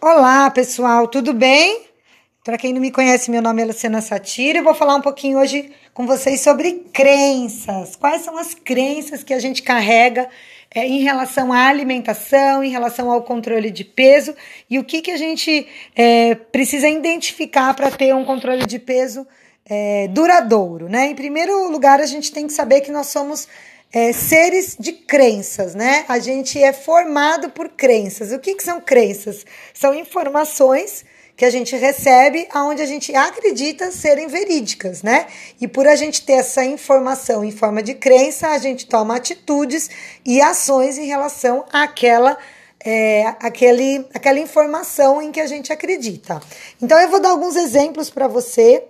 Olá, 0.00 0.48
pessoal, 0.48 1.08
tudo 1.08 1.34
bem? 1.34 1.82
Para 2.44 2.56
quem 2.56 2.72
não 2.72 2.80
me 2.80 2.92
conhece, 2.92 3.32
meu 3.32 3.42
nome 3.42 3.62
é 3.62 3.64
Luciana 3.64 4.00
Satira 4.00 4.58
e 4.58 4.62
vou 4.62 4.72
falar 4.72 4.94
um 4.94 5.00
pouquinho 5.00 5.40
hoje 5.40 5.72
com 5.92 6.06
vocês 6.06 6.40
sobre 6.40 6.84
crenças. 6.92 7.96
Quais 7.96 8.22
são 8.22 8.38
as 8.38 8.54
crenças 8.54 9.24
que 9.24 9.34
a 9.34 9.40
gente 9.40 9.60
carrega 9.60 10.28
é, 10.72 10.86
em 10.86 11.00
relação 11.00 11.52
à 11.52 11.66
alimentação, 11.66 12.62
em 12.62 12.70
relação 12.70 13.10
ao 13.10 13.24
controle 13.24 13.72
de 13.72 13.84
peso 13.84 14.36
e 14.70 14.78
o 14.78 14.84
que, 14.84 15.02
que 15.02 15.10
a 15.10 15.16
gente 15.16 15.66
é, 15.96 16.36
precisa 16.36 16.88
identificar 16.88 17.74
para 17.74 17.90
ter 17.90 18.14
um 18.14 18.24
controle 18.24 18.66
de 18.66 18.78
peso 18.78 19.26
é, 19.68 20.06
duradouro, 20.06 20.88
né? 20.88 21.08
Em 21.08 21.14
primeiro 21.16 21.68
lugar, 21.72 22.00
a 22.00 22.06
gente 22.06 22.30
tem 22.30 22.46
que 22.46 22.52
saber 22.52 22.82
que 22.82 22.92
nós 22.92 23.08
somos 23.08 23.48
é, 23.92 24.12
seres 24.12 24.76
de 24.78 24.92
crenças, 24.92 25.74
né? 25.74 26.04
A 26.08 26.18
gente 26.18 26.62
é 26.62 26.72
formado 26.72 27.50
por 27.50 27.70
crenças. 27.70 28.32
O 28.32 28.38
que, 28.38 28.54
que 28.54 28.62
são 28.62 28.80
crenças? 28.80 29.44
São 29.72 29.94
informações 29.94 31.04
que 31.36 31.44
a 31.44 31.50
gente 31.50 31.76
recebe 31.76 32.48
aonde 32.50 32.82
a 32.82 32.86
gente 32.86 33.14
acredita 33.14 33.92
serem 33.92 34.26
verídicas, 34.26 35.02
né? 35.02 35.26
E 35.60 35.68
por 35.68 35.86
a 35.86 35.94
gente 35.94 36.22
ter 36.22 36.32
essa 36.32 36.64
informação 36.64 37.44
em 37.44 37.52
forma 37.52 37.82
de 37.82 37.94
crença, 37.94 38.48
a 38.48 38.58
gente 38.58 38.86
toma 38.86 39.16
atitudes 39.16 39.88
e 40.24 40.40
ações 40.42 40.98
em 40.98 41.06
relação 41.06 41.64
àquela 41.72 42.36
é, 42.84 43.26
aquele, 43.40 44.06
aquela 44.14 44.38
informação 44.38 45.22
em 45.22 45.32
que 45.32 45.40
a 45.40 45.46
gente 45.46 45.72
acredita. 45.72 46.40
Então 46.82 46.98
eu 46.98 47.08
vou 47.08 47.20
dar 47.20 47.30
alguns 47.30 47.56
exemplos 47.56 48.10
para 48.10 48.28
você, 48.28 48.84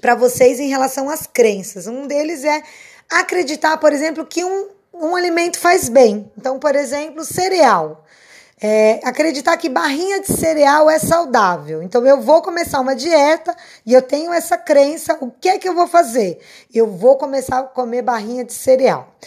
para 0.00 0.14
vocês 0.14 0.60
em 0.60 0.68
relação 0.68 1.08
às 1.08 1.26
crenças. 1.26 1.86
Um 1.86 2.06
deles 2.06 2.44
é 2.44 2.62
acreditar, 3.10 3.76
por 3.78 3.92
exemplo, 3.92 4.24
que 4.24 4.44
um, 4.44 4.68
um 4.94 5.16
alimento 5.16 5.58
faz 5.58 5.88
bem. 5.88 6.30
Então, 6.38 6.58
por 6.58 6.76
exemplo, 6.76 7.24
cereal. 7.24 8.04
É, 8.62 9.00
acreditar 9.02 9.56
que 9.56 9.70
barrinha 9.70 10.20
de 10.20 10.32
cereal 10.32 10.90
é 10.90 10.98
saudável. 10.98 11.82
Então, 11.82 12.06
eu 12.06 12.20
vou 12.20 12.42
começar 12.42 12.78
uma 12.78 12.94
dieta 12.94 13.56
e 13.86 13.94
eu 13.94 14.02
tenho 14.02 14.32
essa 14.32 14.56
crença. 14.56 15.16
O 15.20 15.30
que 15.30 15.48
é 15.48 15.58
que 15.58 15.68
eu 15.68 15.74
vou 15.74 15.86
fazer? 15.86 16.38
Eu 16.72 16.86
vou 16.86 17.16
começar 17.16 17.58
a 17.58 17.62
comer 17.62 18.02
barrinha 18.02 18.44
de 18.44 18.52
cereal. 18.52 19.14
O 19.22 19.26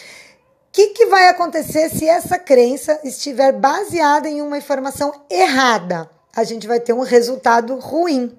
que, 0.72 0.88
que 0.88 1.06
vai 1.08 1.28
acontecer 1.28 1.90
se 1.90 2.08
essa 2.08 2.38
crença 2.38 3.00
estiver 3.04 3.52
baseada 3.52 4.30
em 4.30 4.42
uma 4.42 4.58
informação 4.58 5.12
errada? 5.30 6.10
A 6.36 6.44
gente 6.44 6.68
vai 6.68 6.80
ter 6.80 6.94
um 6.94 7.02
resultado 7.02 7.76
ruim. 7.78 8.36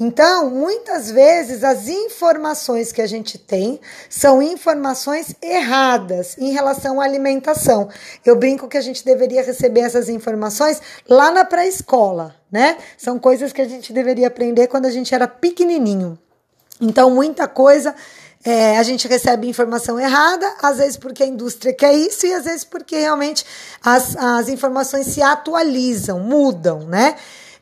Então, 0.00 0.48
muitas 0.48 1.10
vezes 1.10 1.64
as 1.64 1.88
informações 1.88 2.92
que 2.92 3.02
a 3.02 3.06
gente 3.06 3.36
tem 3.36 3.80
são 4.08 4.40
informações 4.40 5.34
erradas 5.42 6.36
em 6.38 6.52
relação 6.52 7.00
à 7.00 7.04
alimentação. 7.04 7.88
Eu 8.24 8.36
brinco 8.36 8.68
que 8.68 8.76
a 8.76 8.80
gente 8.80 9.04
deveria 9.04 9.42
receber 9.42 9.80
essas 9.80 10.08
informações 10.08 10.80
lá 11.08 11.32
na 11.32 11.44
pré-escola, 11.44 12.36
né? 12.50 12.78
São 12.96 13.18
coisas 13.18 13.52
que 13.52 13.60
a 13.60 13.68
gente 13.68 13.92
deveria 13.92 14.28
aprender 14.28 14.68
quando 14.68 14.86
a 14.86 14.90
gente 14.90 15.12
era 15.12 15.26
pequenininho. 15.26 16.16
Então, 16.80 17.10
muita 17.10 17.48
coisa 17.48 17.92
é, 18.44 18.78
a 18.78 18.82
gente 18.84 19.08
recebe 19.08 19.48
informação 19.48 19.98
errada, 19.98 20.48
às 20.62 20.78
vezes 20.78 20.96
porque 20.96 21.24
a 21.24 21.26
indústria 21.26 21.72
quer 21.72 21.92
isso 21.92 22.24
e 22.24 22.32
às 22.32 22.44
vezes 22.44 22.64
porque 22.64 22.96
realmente 22.96 23.44
as, 23.84 24.16
as 24.16 24.48
informações 24.48 25.08
se 25.08 25.20
atualizam, 25.20 26.20
mudam, 26.20 26.86
né? 26.86 27.16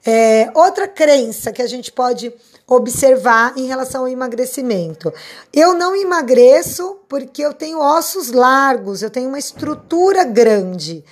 É, 0.06 0.50
outra 0.54 0.86
crença 0.86 1.50
que 1.50 1.60
a 1.60 1.66
gente 1.66 1.90
pode 1.90 2.32
observar 2.64 3.54
em 3.56 3.66
relação 3.66 4.02
ao 4.02 4.08
emagrecimento. 4.08 5.12
Eu 5.52 5.74
não 5.74 5.96
emagreço 5.96 6.98
porque 7.08 7.42
eu 7.42 7.52
tenho 7.52 7.80
ossos 7.80 8.30
largos, 8.30 9.02
eu 9.02 9.10
tenho 9.10 9.28
uma 9.28 9.38
estrutura 9.38 10.24
grande. 10.24 11.04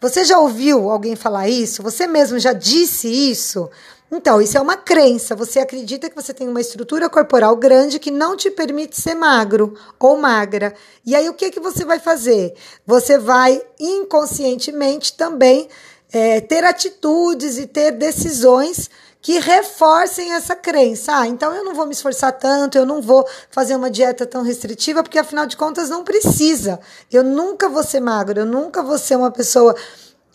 Você 0.00 0.24
já 0.24 0.38
ouviu 0.38 0.90
alguém 0.90 1.16
falar 1.16 1.48
isso? 1.48 1.82
Você 1.82 2.06
mesmo 2.06 2.38
já 2.38 2.52
disse 2.52 3.08
isso? 3.08 3.70
Então, 4.10 4.42
isso 4.42 4.58
é 4.58 4.60
uma 4.60 4.76
crença. 4.76 5.34
Você 5.34 5.58
acredita 5.58 6.10
que 6.10 6.14
você 6.16 6.34
tem 6.34 6.46
uma 6.46 6.60
estrutura 6.60 7.08
corporal 7.08 7.56
grande 7.56 7.98
que 7.98 8.10
não 8.10 8.36
te 8.36 8.50
permite 8.50 9.00
ser 9.00 9.14
magro 9.14 9.74
ou 9.98 10.18
magra. 10.18 10.74
E 11.06 11.14
aí, 11.14 11.26
o 11.30 11.34
que, 11.34 11.50
que 11.50 11.60
você 11.60 11.82
vai 11.82 11.98
fazer? 11.98 12.52
Você 12.86 13.16
vai 13.16 13.62
inconscientemente 13.80 15.16
também 15.16 15.66
é, 16.12 16.40
ter 16.40 16.64
atitudes 16.64 17.58
e 17.58 17.66
ter 17.66 17.92
decisões 17.92 18.90
que 19.22 19.38
reforcem 19.38 20.32
essa 20.32 20.56
crença. 20.56 21.16
Ah, 21.16 21.26
então 21.28 21.54
eu 21.54 21.64
não 21.64 21.74
vou 21.74 21.86
me 21.86 21.92
esforçar 21.92 22.32
tanto, 22.32 22.76
eu 22.76 22.84
não 22.84 23.00
vou 23.00 23.24
fazer 23.50 23.76
uma 23.76 23.88
dieta 23.88 24.26
tão 24.26 24.42
restritiva, 24.42 25.02
porque 25.02 25.18
afinal 25.18 25.46
de 25.46 25.56
contas 25.56 25.88
não 25.88 26.02
precisa. 26.02 26.80
Eu 27.10 27.22
nunca 27.22 27.68
vou 27.68 27.84
ser 27.84 28.00
magro, 28.00 28.40
eu 28.40 28.46
nunca 28.46 28.82
vou 28.82 28.98
ser 28.98 29.16
uma 29.16 29.30
pessoa 29.30 29.76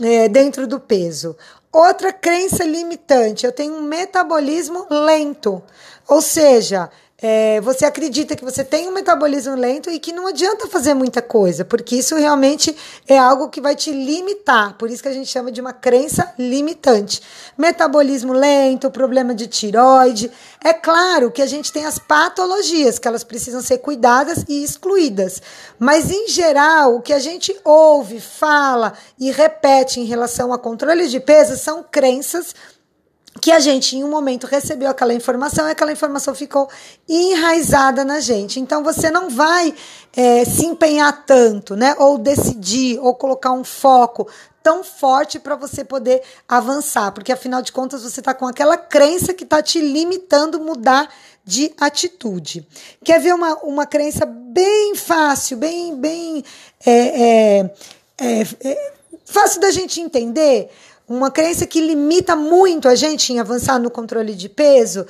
é, 0.02 0.30
dentro 0.30 0.66
do 0.66 0.80
peso. 0.80 1.36
Outra 1.72 2.14
crença 2.14 2.64
limitante, 2.64 3.46
eu 3.46 3.52
tenho 3.52 3.74
um 3.74 3.84
metabolismo 3.84 4.88
lento. 4.90 5.62
Ou 6.08 6.22
seja, 6.22 6.90
é, 7.20 7.60
você 7.62 7.84
acredita 7.84 8.36
que 8.36 8.46
você 8.46 8.64
tem 8.64 8.88
um 8.88 8.92
metabolismo 8.92 9.56
lento 9.56 9.90
e 9.90 10.00
que 10.00 10.14
não 10.14 10.28
adianta 10.28 10.68
fazer 10.68 10.94
muita 10.94 11.20
coisa, 11.20 11.66
porque 11.66 11.96
isso 11.96 12.16
realmente 12.16 12.76
é 13.08 13.18
algo 13.18 13.50
que 13.50 13.60
vai 13.60 13.76
te 13.76 13.92
limitar. 13.92 14.78
Por 14.78 14.92
isso 14.92 15.02
que 15.02 15.10
a 15.10 15.14
gente 15.14 15.28
chama 15.28 15.52
de 15.52 15.60
uma 15.60 15.74
crença 15.74 16.32
limitante. 16.38 17.20
Metabolismo 17.58 18.34
lento, 18.34 18.92
problema 18.92 19.34
de 19.34 19.48
tiroide. 19.48 20.30
É 20.64 20.74
claro 20.74 21.32
que 21.32 21.42
a 21.42 21.48
gente 21.48 21.72
tem 21.72 21.88
as 21.88 21.98
patologias, 21.98 23.00
que 23.00 23.08
elas 23.08 23.24
precisam 23.24 23.62
ser 23.62 23.80
cuidadas 23.80 24.46
e 24.48 24.64
excluídas. 24.64 25.42
Mas, 25.80 26.12
em 26.12 26.28
geral, 26.28 26.98
o 26.98 27.02
que 27.02 27.14
a 27.14 27.20
gente 27.20 27.56
ouve, 27.64 28.20
fala 28.20 28.94
e 29.20 29.32
repete 29.32 30.00
em 30.00 30.06
relação 30.06 30.54
a 30.54 30.60
controle 30.60 31.08
de 31.08 31.20
peso 31.20 31.58
são 31.58 31.84
crenças 31.84 32.54
que 33.38 33.52
a 33.52 33.60
gente 33.60 33.96
em 33.96 34.04
um 34.04 34.10
momento 34.10 34.48
recebeu 34.48 34.90
aquela 34.90 35.14
informação 35.14 35.68
e 35.68 35.72
aquela 35.72 35.92
informação 35.92 36.34
ficou 36.34 36.70
enraizada 37.08 38.04
na 38.04 38.20
gente. 38.20 38.60
Então 38.60 38.84
você 38.84 39.12
não 39.12 39.30
vai 39.30 39.74
é, 40.16 40.46
se 40.46 40.66
empenhar 40.66 41.26
tanto, 41.26 41.76
né? 41.76 41.96
Ou 42.00 42.18
decidir, 42.18 43.00
ou 43.00 43.14
colocar 43.16 43.52
um 43.52 43.64
foco 43.64 44.28
tão 44.68 44.84
forte 44.84 45.40
para 45.40 45.56
você 45.56 45.86
poder 45.86 46.22
avançar, 46.46 47.14
porque 47.14 47.32
afinal 47.32 47.62
de 47.62 47.72
contas 47.72 48.04
você 48.04 48.20
está 48.20 48.34
com 48.34 48.46
aquela 48.46 48.76
crença 48.76 49.34
que 49.34 49.46
está 49.46 49.62
te 49.62 49.80
limitando 49.80 50.60
mudar 50.60 51.10
de 51.46 51.72
atitude. 51.80 52.68
Quer 53.02 53.22
ver 53.22 53.34
uma, 53.34 53.56
uma 53.60 53.86
crença 53.86 54.26
bem 54.26 54.94
fácil, 54.94 55.56
bem, 55.56 55.96
bem 55.96 56.44
é, 56.86 56.92
é, 56.92 57.72
é, 58.18 58.42
é 58.66 58.92
fácil 59.24 59.62
da 59.62 59.72
gente 59.72 60.02
entender? 60.02 60.70
Uma 61.08 61.32
crença 61.32 61.66
que 61.66 61.80
limita 61.80 62.36
muito 62.36 62.88
a 62.88 62.96
gente 62.96 63.32
em 63.32 63.40
avançar 63.40 63.80
no 63.80 63.90
controle 63.90 64.36
de 64.36 64.50
peso 64.50 65.06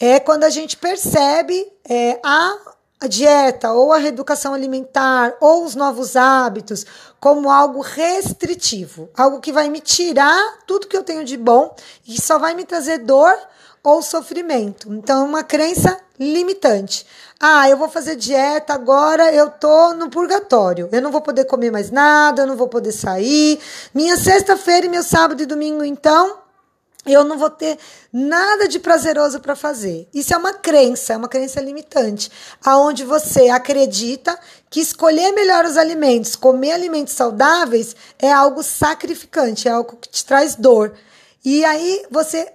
é 0.00 0.18
quando 0.18 0.44
a 0.44 0.50
gente 0.50 0.76
percebe 0.76 1.70
é, 1.88 2.18
a, 2.24 2.56
a 3.04 3.08
dieta 3.08 3.72
ou 3.72 3.92
a 3.92 3.98
reeducação 3.98 4.54
alimentar 4.54 5.34
ou 5.40 5.64
os 5.64 5.74
novos 5.74 6.16
hábitos 6.16 6.84
como 7.18 7.50
algo 7.50 7.80
restritivo, 7.80 9.10
algo 9.16 9.40
que 9.40 9.52
vai 9.52 9.68
me 9.68 9.80
tirar 9.80 10.58
tudo 10.66 10.86
que 10.86 10.96
eu 10.96 11.02
tenho 11.02 11.24
de 11.24 11.36
bom 11.36 11.74
e 12.06 12.20
só 12.20 12.38
vai 12.38 12.54
me 12.54 12.64
trazer 12.64 12.98
dor 12.98 13.34
ou 13.82 14.00
sofrimento. 14.00 14.92
Então, 14.92 15.22
é 15.22 15.28
uma 15.28 15.42
crença 15.42 15.98
limitante. 16.18 17.04
Ah, 17.40 17.68
eu 17.68 17.76
vou 17.76 17.88
fazer 17.88 18.14
dieta 18.14 18.72
agora, 18.72 19.32
eu 19.32 19.50
tô 19.50 19.92
no 19.94 20.08
purgatório. 20.08 20.88
Eu 20.92 21.02
não 21.02 21.10
vou 21.10 21.20
poder 21.20 21.44
comer 21.44 21.72
mais 21.72 21.90
nada, 21.90 22.42
eu 22.42 22.46
não 22.46 22.56
vou 22.56 22.68
poder 22.68 22.92
sair. 22.92 23.58
Minha 23.92 24.16
sexta-feira 24.16 24.86
e 24.86 24.88
meu 24.88 25.02
sábado 25.02 25.42
e 25.42 25.46
domingo, 25.46 25.84
então, 25.84 26.41
eu 27.04 27.24
não 27.24 27.36
vou 27.36 27.50
ter 27.50 27.78
nada 28.12 28.68
de 28.68 28.78
prazeroso 28.78 29.40
para 29.40 29.56
fazer. 29.56 30.08
Isso 30.14 30.32
é 30.32 30.36
uma 30.36 30.52
crença, 30.52 31.12
é 31.12 31.16
uma 31.16 31.28
crença 31.28 31.60
limitante, 31.60 32.30
aonde 32.64 33.04
você 33.04 33.48
acredita 33.48 34.38
que 34.70 34.80
escolher 34.80 35.32
melhor 35.32 35.64
os 35.64 35.76
alimentos, 35.76 36.36
comer 36.36 36.72
alimentos 36.72 37.14
saudáveis 37.14 37.96
é 38.18 38.30
algo 38.30 38.62
sacrificante, 38.62 39.66
é 39.66 39.72
algo 39.72 39.96
que 39.96 40.08
te 40.08 40.24
traz 40.24 40.54
dor. 40.54 40.94
E 41.44 41.64
aí 41.64 42.06
você 42.10 42.52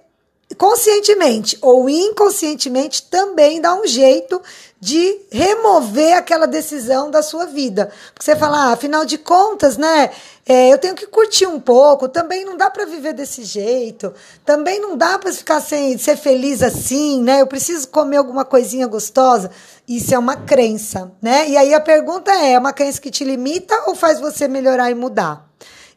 conscientemente 0.58 1.56
ou 1.62 1.88
inconscientemente 1.88 3.04
também 3.04 3.60
dá 3.60 3.74
um 3.74 3.86
jeito 3.86 4.42
de 4.80 5.20
remover 5.30 6.16
aquela 6.16 6.46
decisão 6.46 7.10
da 7.10 7.22
sua 7.22 7.46
vida. 7.46 7.90
Porque 8.12 8.24
você 8.24 8.36
fala, 8.36 8.64
ah, 8.64 8.72
afinal 8.72 9.04
de 9.04 9.18
contas, 9.18 9.76
né? 9.76 10.10
É, 10.46 10.72
eu 10.72 10.78
tenho 10.78 10.94
que 10.94 11.06
curtir 11.06 11.46
um 11.46 11.60
pouco, 11.60 12.08
também 12.08 12.44
não 12.44 12.56
dá 12.56 12.70
para 12.70 12.86
viver 12.86 13.12
desse 13.12 13.44
jeito, 13.44 14.14
também 14.44 14.80
não 14.80 14.96
dá 14.96 15.18
para 15.18 15.32
ficar 15.32 15.60
sem 15.60 15.96
ser 15.98 16.16
feliz 16.16 16.62
assim, 16.62 17.22
né? 17.22 17.40
Eu 17.40 17.46
preciso 17.46 17.88
comer 17.88 18.16
alguma 18.16 18.44
coisinha 18.44 18.86
gostosa. 18.86 19.50
Isso 19.86 20.14
é 20.14 20.18
uma 20.18 20.36
crença, 20.36 21.12
né? 21.20 21.48
E 21.48 21.56
aí 21.56 21.74
a 21.74 21.80
pergunta 21.80 22.30
é: 22.30 22.52
é 22.52 22.58
uma 22.58 22.72
crença 22.72 23.00
que 23.00 23.10
te 23.10 23.24
limita 23.24 23.74
ou 23.86 23.94
faz 23.94 24.20
você 24.20 24.48
melhorar 24.48 24.90
e 24.90 24.94
mudar? 24.94 25.48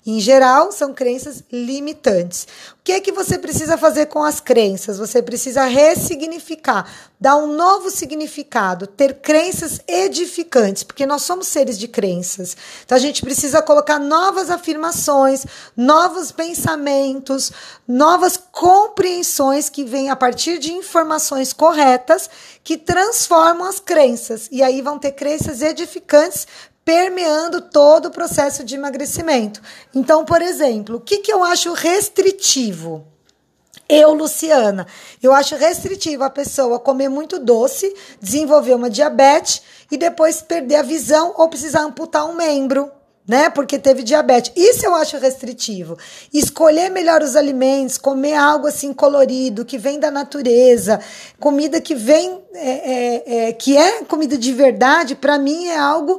Em 0.04 0.20
geral, 0.20 0.72
são 0.72 0.96
crenças 0.96 1.44
limitantes. 1.52 2.48
O 2.74 2.84
que 2.84 2.92
é 2.92 3.00
que 3.00 3.12
você 3.12 3.38
precisa 3.38 3.78
fazer 3.78 4.08
com 4.08 4.24
as 4.24 4.40
crenças? 4.40 4.98
Você 4.98 5.22
precisa 5.22 5.66
ressignificar, 5.66 6.92
dar 7.20 7.36
um 7.36 7.46
novo 7.46 7.92
significado, 7.92 8.88
ter 8.88 9.22
crenças 9.22 9.80
edificantes, 9.88 10.82
porque 10.82 11.06
nós 11.06 11.22
somos 11.22 11.46
seres 11.46 11.78
de 11.78 11.88
crenças. 11.88 12.58
Então 12.84 12.96
a 12.96 13.00
gente 13.00 13.22
precisa 13.22 13.62
colocar 13.62 14.00
novas 14.00 14.50
afirmações, 14.50 15.46
novos 15.78 16.32
pensamentos, 16.32 17.52
novas 17.88 18.38
compreensões 18.38 19.70
que 19.70 19.84
vêm 19.84 20.10
a 20.10 20.16
partir 20.16 20.58
de 20.58 20.74
informações 20.74 21.54
corretas 21.54 22.28
que 22.64 22.76
transformam 22.76 23.68
as 23.68 23.80
crenças. 23.80 24.50
E 24.52 24.64
aí 24.64 24.82
vão 24.82 24.98
ter 24.98 25.12
crenças 25.12 25.62
edificantes 25.62 26.48
permeando 26.84 27.62
todo 27.62 28.08
o 28.08 28.12
processo 28.12 28.64
de 28.64 28.76
emagrecimento. 28.76 29.62
Então, 29.94 30.26
por 30.26 30.42
exemplo, 30.42 30.98
o 30.98 31.02
que, 31.02 31.20
que 31.20 31.32
eu 31.32 31.44
acho 31.44 31.74
restritivo? 31.74 33.06
Eu, 33.88 34.14
Luciana, 34.14 34.88
eu 35.22 35.34
acho 35.34 35.56
restritivo 35.58 36.24
a 36.24 36.30
pessoa 36.30 36.80
comer 36.80 37.10
muito 37.10 37.38
doce, 37.38 37.94
desenvolver 38.22 38.74
uma 38.74 38.90
diabetes 38.90 39.62
e 39.92 39.98
depois 39.98 40.42
perder 40.42 40.78
a 40.78 40.82
visão 40.82 41.34
ou 41.36 41.50
precisar 41.50 41.82
amputar 41.82 42.26
um 42.26 42.34
membro, 42.34 42.90
né? 43.28 43.50
Porque 43.50 43.78
teve 43.78 44.02
diabetes. 44.02 44.54
Isso 44.56 44.86
eu 44.86 44.96
acho 44.96 45.18
restritivo. 45.18 45.98
Escolher 46.34 46.90
melhor 46.90 47.22
os 47.22 47.36
alimentos, 47.36 47.98
comer 47.98 48.36
algo 48.36 48.66
assim 48.66 48.94
colorido, 48.94 49.66
que 49.66 49.78
vem 49.78 50.00
da 50.00 50.10
natureza, 50.10 51.02
comida 51.38 51.82
que 51.82 51.94
vem, 51.94 52.42
é, 52.54 52.70
é, 52.70 53.50
é, 53.50 53.52
que 53.52 53.78
é 53.78 54.04
comida 54.06 54.38
de 54.38 54.54
verdade, 54.54 55.16
para 55.16 55.38
mim 55.38 55.68
é 55.68 55.78
algo 55.78 56.18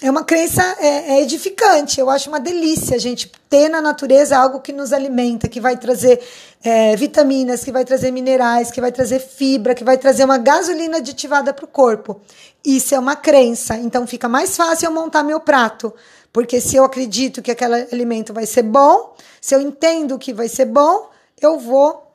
é 0.00 0.08
uma 0.08 0.22
crença 0.22 0.62
é, 0.78 1.14
é, 1.14 1.22
edificante. 1.22 1.98
Eu 1.98 2.08
acho 2.08 2.28
uma 2.28 2.38
delícia 2.38 2.98
gente 3.00 3.30
ter 3.50 3.68
na 3.68 3.80
natureza 3.80 4.38
algo 4.38 4.60
que 4.60 4.72
nos 4.72 4.92
alimenta, 4.92 5.48
que 5.48 5.60
vai 5.60 5.76
trazer 5.76 6.20
é, 6.62 6.94
vitaminas, 6.94 7.64
que 7.64 7.72
vai 7.72 7.84
trazer 7.84 8.12
minerais, 8.12 8.70
que 8.70 8.80
vai 8.80 8.92
trazer 8.92 9.18
fibra, 9.18 9.74
que 9.74 9.82
vai 9.82 9.98
trazer 9.98 10.24
uma 10.24 10.38
gasolina 10.38 10.98
aditivada 10.98 11.52
para 11.52 11.64
o 11.64 11.68
corpo. 11.68 12.20
Isso 12.64 12.94
é 12.94 12.98
uma 12.98 13.16
crença. 13.16 13.76
Então 13.76 14.06
fica 14.06 14.28
mais 14.28 14.56
fácil 14.56 14.86
eu 14.86 14.92
montar 14.92 15.24
meu 15.24 15.40
prato. 15.40 15.92
Porque 16.32 16.60
se 16.60 16.76
eu 16.76 16.84
acredito 16.84 17.42
que 17.42 17.50
aquele 17.50 17.88
alimento 17.92 18.32
vai 18.32 18.46
ser 18.46 18.62
bom, 18.62 19.16
se 19.40 19.54
eu 19.54 19.60
entendo 19.60 20.18
que 20.18 20.32
vai 20.32 20.48
ser 20.48 20.66
bom, 20.66 21.10
eu 21.40 21.58
vou 21.58 22.07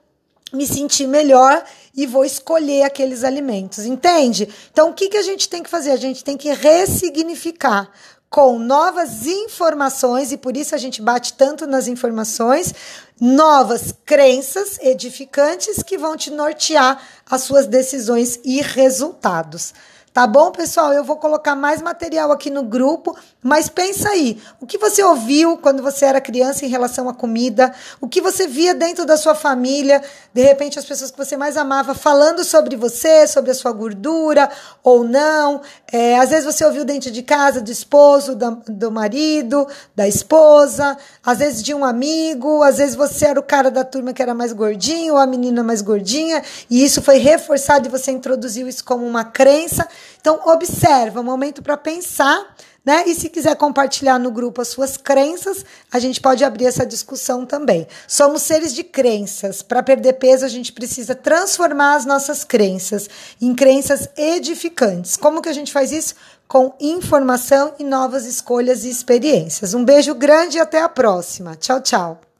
me 0.53 0.67
sentir 0.67 1.07
melhor 1.07 1.63
e 1.95 2.05
vou 2.05 2.23
escolher 2.23 2.83
aqueles 2.83 3.23
alimentos, 3.23 3.85
entende? 3.85 4.47
Então, 4.71 4.89
o 4.89 4.93
que, 4.93 5.09
que 5.09 5.17
a 5.17 5.23
gente 5.23 5.49
tem 5.49 5.63
que 5.63 5.69
fazer? 5.69 5.91
A 5.91 5.97
gente 5.97 6.23
tem 6.23 6.37
que 6.37 6.53
ressignificar 6.53 7.89
com 8.29 8.57
novas 8.57 9.27
informações, 9.27 10.31
e 10.31 10.37
por 10.37 10.57
isso 10.57 10.73
a 10.73 10.77
gente 10.79 11.01
bate 11.01 11.33
tanto 11.33 11.67
nas 11.67 11.87
informações, 11.87 12.73
novas 13.21 13.93
crenças 14.03 14.79
edificantes 14.81 15.83
que 15.83 15.99
vão 15.99 16.17
te 16.17 16.31
nortear 16.31 16.99
as 17.29 17.41
suas 17.41 17.67
decisões 17.67 18.39
e 18.43 18.59
resultados. 18.59 19.73
Tá 20.13 20.27
bom, 20.27 20.51
pessoal? 20.51 20.93
Eu 20.93 21.03
vou 21.03 21.15
colocar 21.15 21.55
mais 21.55 21.81
material 21.81 22.31
aqui 22.31 22.51
no 22.51 22.61
grupo, 22.61 23.17
mas 23.41 23.67
pensa 23.67 24.09
aí, 24.09 24.39
o 24.61 24.67
que 24.67 24.77
você 24.77 25.01
ouviu 25.01 25.57
quando 25.57 25.81
você 25.81 26.05
era 26.05 26.21
criança 26.21 26.63
em 26.63 26.69
relação 26.69 27.09
à 27.09 27.15
comida? 27.15 27.73
O 27.99 28.07
que 28.07 28.21
você 28.21 28.45
via 28.45 28.75
dentro 28.75 29.07
da 29.07 29.17
sua 29.17 29.33
família? 29.33 30.03
De 30.31 30.43
repente, 30.43 30.77
as 30.77 30.85
pessoas 30.85 31.09
que 31.09 31.17
você 31.17 31.35
mais 31.35 31.57
amava 31.57 31.95
falando 31.95 32.43
sobre 32.43 32.75
você, 32.75 33.25
sobre 33.25 33.49
a 33.49 33.55
sua 33.55 33.71
gordura 33.71 34.51
ou 34.83 35.03
não? 35.03 35.61
É, 35.91 36.19
às 36.19 36.29
vezes 36.29 36.45
você 36.45 36.63
ouviu 36.63 36.85
dentro 36.85 37.09
de 37.09 37.23
casa 37.23 37.59
do 37.59 37.71
esposo, 37.71 38.35
do, 38.35 38.61
do 38.67 38.91
marido, 38.91 39.67
da 39.95 40.07
esposa, 40.07 40.95
às 41.25 41.39
vezes 41.39 41.63
de 41.63 41.73
um 41.73 41.83
amigo, 41.83 42.61
às 42.61 42.77
vezes 42.77 42.95
você 42.95 43.25
era 43.25 43.39
o 43.39 43.43
cara 43.43 43.71
da 43.71 43.83
turma 43.83 44.13
que 44.13 44.21
era 44.21 44.35
mais 44.35 44.53
gordinho 44.53 45.13
ou 45.15 45.19
a 45.19 45.25
menina 45.25 45.63
mais 45.63 45.81
gordinha, 45.81 46.43
e 46.69 46.85
isso 46.85 47.01
foi 47.01 47.17
reforçado 47.17 47.87
e 47.87 47.91
você 47.91 48.11
introduziu 48.11 48.67
isso 48.67 48.85
como 48.85 49.07
uma 49.07 49.23
crença. 49.23 49.87
Então, 50.19 50.39
observa, 50.45 51.19
um 51.19 51.23
momento 51.23 51.61
para 51.61 51.77
pensar, 51.77 52.55
né? 52.85 53.03
E 53.07 53.15
se 53.15 53.29
quiser 53.29 53.55
compartilhar 53.55 54.19
no 54.19 54.29
grupo 54.29 54.61
as 54.61 54.67
suas 54.67 54.97
crenças, 54.97 55.65
a 55.91 55.99
gente 55.99 56.19
pode 56.19 56.43
abrir 56.43 56.65
essa 56.65 56.85
discussão 56.85 57.45
também. 57.45 57.87
Somos 58.07 58.41
seres 58.41 58.73
de 58.73 58.83
crenças. 58.83 59.61
Para 59.61 59.81
perder 59.81 60.13
peso, 60.13 60.45
a 60.45 60.49
gente 60.49 60.73
precisa 60.73 61.15
transformar 61.15 61.95
as 61.95 62.05
nossas 62.05 62.43
crenças 62.43 63.09
em 63.41 63.55
crenças 63.55 64.09
edificantes. 64.17 65.15
Como 65.15 65.41
que 65.41 65.49
a 65.49 65.53
gente 65.53 65.71
faz 65.71 65.91
isso? 65.91 66.15
Com 66.47 66.75
informação 66.79 67.73
e 67.79 67.83
novas 67.83 68.25
escolhas 68.25 68.83
e 68.83 68.89
experiências. 68.89 69.73
Um 69.73 69.85
beijo 69.85 70.13
grande 70.13 70.57
e 70.57 70.61
até 70.61 70.81
a 70.81 70.89
próxima. 70.89 71.55
Tchau, 71.55 71.81
tchau. 71.81 72.32